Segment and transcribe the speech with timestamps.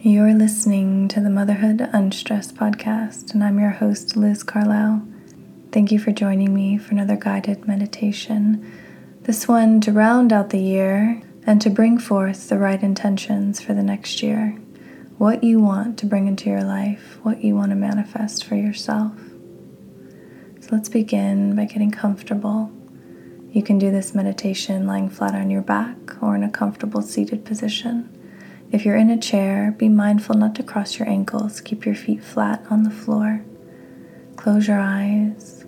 [0.00, 5.06] You're listening to the Motherhood Unstressed podcast, and I'm your host, Liz Carlisle.
[5.72, 8.70] Thank you for joining me for another guided meditation.
[9.22, 13.74] This one to round out the year and to bring forth the right intentions for
[13.74, 14.58] the next year.
[15.18, 19.12] What you want to bring into your life, what you want to manifest for yourself.
[20.60, 22.72] So let's begin by getting comfortable.
[23.52, 27.44] You can do this meditation lying flat on your back or in a comfortable seated
[27.44, 28.10] position.
[28.72, 31.60] If you're in a chair, be mindful not to cross your ankles.
[31.60, 33.44] Keep your feet flat on the floor.
[34.36, 35.64] Close your eyes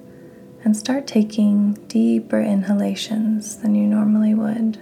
[0.65, 4.79] and start taking deeper inhalations than you normally would.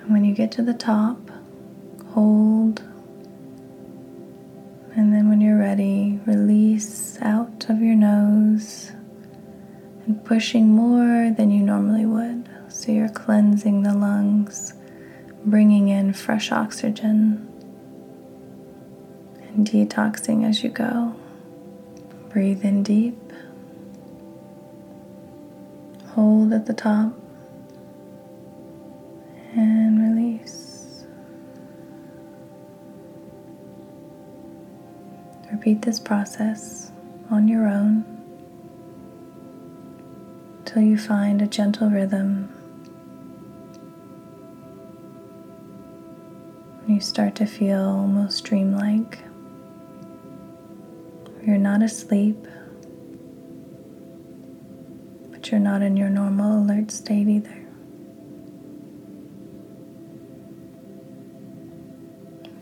[0.00, 1.30] And when you get to the top,
[2.08, 2.82] hold.
[4.96, 8.90] And then when you're ready, release out of your nose
[10.04, 12.48] and pushing more than you normally would.
[12.68, 14.74] So you're cleansing the lungs
[15.44, 17.46] bringing in fresh oxygen
[19.54, 21.14] and detoxing as you go.
[22.28, 23.18] Breathe in deep,
[26.08, 27.12] hold at the top,
[29.54, 31.04] and release.
[35.50, 36.92] Repeat this process
[37.30, 38.04] on your own
[40.64, 42.59] till you find a gentle rhythm
[47.00, 49.20] you start to feel almost dreamlike.
[51.42, 52.36] You're not asleep,
[55.30, 57.66] but you're not in your normal alert state either.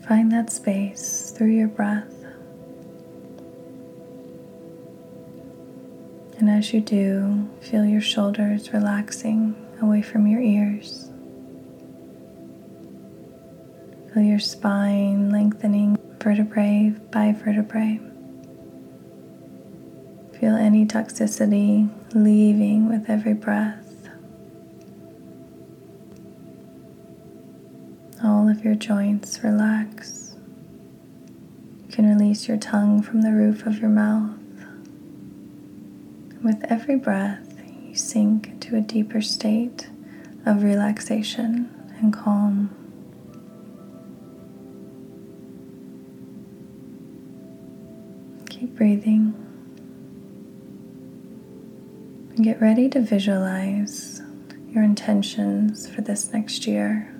[0.07, 2.13] Find that space through your breath.
[6.37, 11.08] And as you do, feel your shoulders relaxing away from your ears.
[14.19, 17.99] Your spine lengthening vertebrae by vertebrae.
[20.39, 24.09] Feel any toxicity leaving with every breath.
[28.23, 30.35] All of your joints relax.
[31.87, 34.37] You can release your tongue from the roof of your mouth.
[36.43, 39.89] With every breath, you sink into a deeper state
[40.45, 41.69] of relaxation
[41.99, 42.75] and calm.
[48.79, 49.33] Breathing.
[52.33, 54.21] And get ready to visualize
[54.69, 57.13] your intentions for this next year.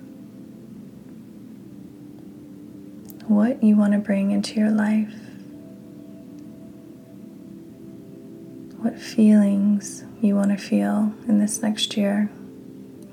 [3.26, 5.12] What you want to bring into your life.
[8.78, 12.30] What feelings you want to feel in this next year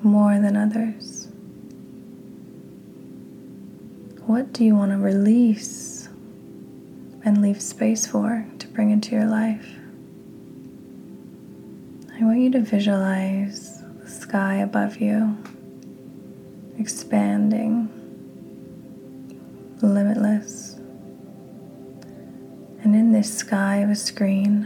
[0.02, 1.28] more than others.
[4.26, 5.97] What do you want to release
[7.28, 9.68] and leave space for to bring into your life.
[12.18, 15.38] I want you to visualize the sky above you
[16.80, 17.90] expanding,
[19.82, 20.76] limitless.
[22.84, 24.66] And in this sky of a screen,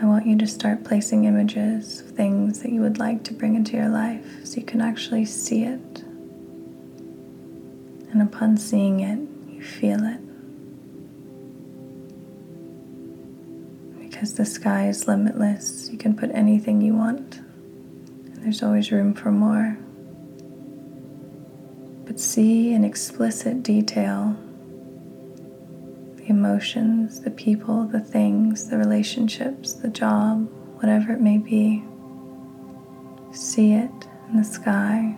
[0.00, 3.54] I want you to start placing images of things that you would like to bring
[3.54, 6.02] into your life so you can actually see it.
[8.12, 9.18] And upon seeing it,
[9.52, 10.20] you feel it.
[14.18, 15.88] Because the sky is limitless.
[15.92, 19.78] You can put anything you want, and there's always room for more.
[22.04, 24.36] But see in explicit detail
[26.16, 30.50] the emotions, the people, the things, the relationships, the job,
[30.80, 31.84] whatever it may be.
[33.30, 35.16] See it in the sky.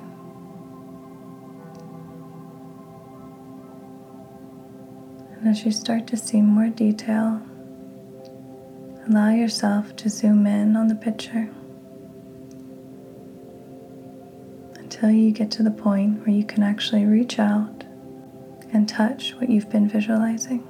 [5.38, 7.40] And as you start to see more detail,
[9.08, 11.50] Allow yourself to zoom in on the picture
[14.76, 17.85] until you get to the point where you can actually reach out
[18.73, 20.67] and touch what you've been visualizing.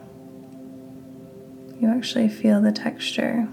[1.80, 3.48] You actually feel the texture.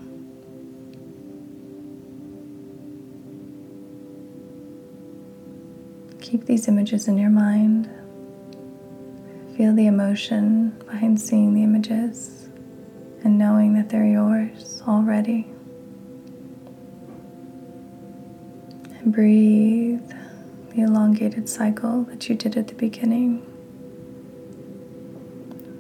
[6.22, 7.90] Keep these images in your mind
[9.58, 12.47] Feel the emotion behind seeing the images
[13.28, 15.46] and knowing that they're yours already.
[19.00, 20.10] And breathe
[20.70, 23.46] the elongated cycle that you did at the beginning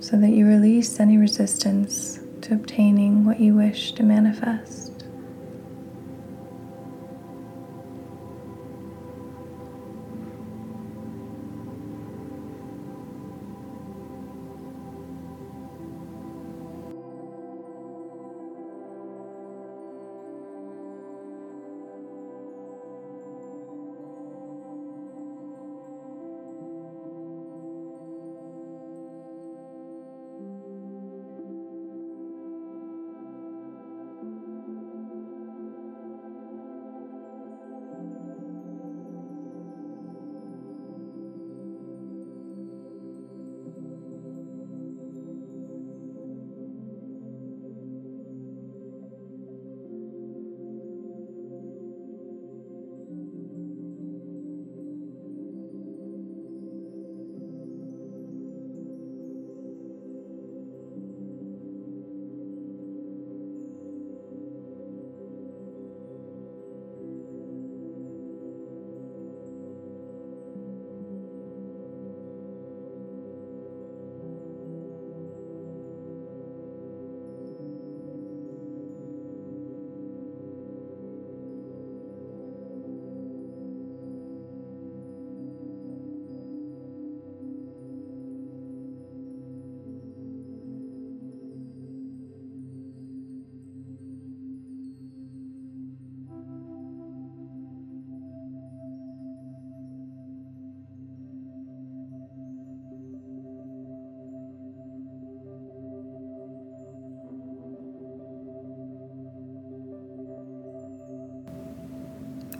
[0.02, 4.87] so that you release any resistance to obtaining what you wish to manifest.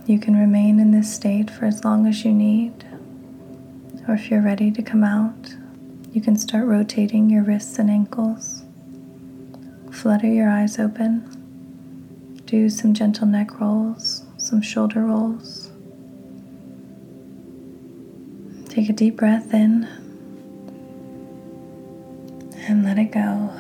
[0.08, 2.86] You can remain in this state for as long as you need,
[4.08, 5.54] or if you're ready to come out,
[6.14, 8.64] you can start rotating your wrists and ankles.
[9.92, 11.26] Flutter your eyes open.
[12.46, 15.72] Do some gentle neck rolls, some shoulder rolls.
[18.70, 19.90] Take a deep breath in
[22.60, 23.52] and let it go.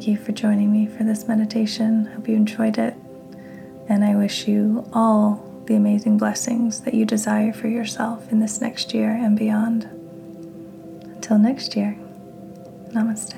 [0.00, 2.06] Thank you for joining me for this meditation.
[2.06, 2.94] Hope you enjoyed it.
[3.86, 8.62] And I wish you all the amazing blessings that you desire for yourself in this
[8.62, 9.84] next year and beyond.
[11.04, 11.98] Until next year,
[12.94, 13.36] namaste.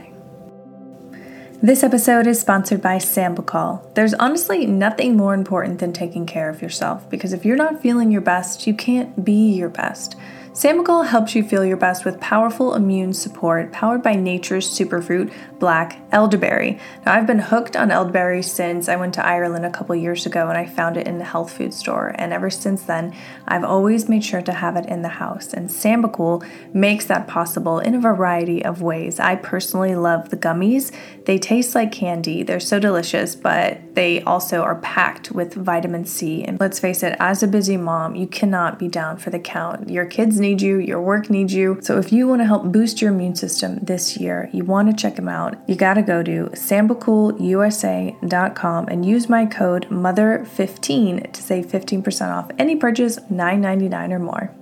[1.60, 3.92] This episode is sponsored by Sambucol.
[3.94, 8.12] There's honestly nothing more important than taking care of yourself because if you're not feeling
[8.12, 10.14] your best, you can't be your best.
[10.52, 16.01] Sambucol helps you feel your best with powerful immune support powered by nature's superfruit, black
[16.12, 16.78] elderberry.
[17.04, 20.48] Now, I've been hooked on elderberry since I went to Ireland a couple years ago
[20.48, 22.14] and I found it in the health food store.
[22.16, 23.14] And ever since then,
[23.48, 25.52] I've always made sure to have it in the house.
[25.52, 29.18] And Sambucol makes that possible in a variety of ways.
[29.18, 30.92] I personally love the gummies.
[31.24, 36.44] They taste like candy, they're so delicious, but they also are packed with vitamin C.
[36.44, 39.88] And let's face it, as a busy mom, you cannot be down for the count.
[39.88, 41.78] Your kids need you, your work needs you.
[41.82, 44.96] So if you want to help boost your immune system this year, you want to
[44.96, 51.42] check them out, you got to go to sambucolusa.com and use my code MOTHER15 to
[51.42, 54.54] save 15% off any purchase $9.99 or more.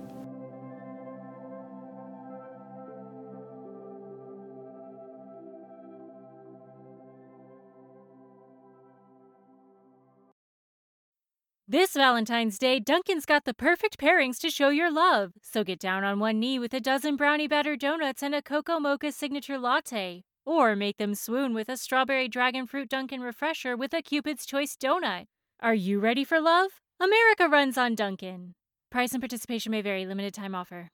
[11.71, 15.31] This Valentine's Day, Dunkin's got the perfect pairings to show your love.
[15.41, 18.77] So get down on one knee with a dozen brownie batter donuts and a cocoa
[18.77, 20.25] mocha signature latte.
[20.45, 24.75] Or make them swoon with a strawberry dragon fruit Dunkin' refresher with a Cupid's Choice
[24.75, 25.25] donut.
[25.59, 26.71] Are you ready for love?
[26.99, 28.53] America runs on Dunkin'.
[28.91, 30.91] Price and participation may vary, limited time offer.